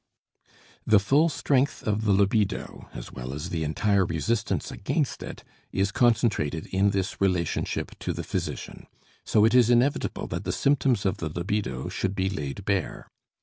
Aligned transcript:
The 0.83 0.99
full 0.99 1.29
strength 1.29 1.83
of 1.87 2.05
the 2.05 2.11
libido, 2.11 2.89
as 2.91 3.11
well 3.11 3.33
as 3.35 3.49
the 3.51 3.63
entire 3.63 4.03
resistance 4.03 4.71
against 4.71 5.21
it, 5.21 5.43
is 5.71 5.91
concentrated 5.91 6.65
in 6.71 6.89
this 6.89 7.21
relationship 7.21 7.91
to 7.99 8.11
the 8.11 8.23
physician; 8.23 8.87
so 9.25 9.45
it 9.45 9.53
is 9.53 9.69
inevitable 9.69 10.25
that 10.29 10.43
the 10.43 10.51
symptoms 10.51 11.05
of 11.05 11.17
the 11.17 11.29
libido 11.29 11.87
should 11.87 12.15
be 12.15 12.31
laid 12.31 12.65
bare. 12.65 13.09